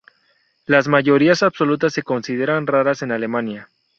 [0.65, 3.69] Las mayorías absolutas se consideran raras en Alemania.